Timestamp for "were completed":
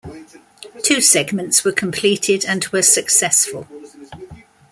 1.63-2.43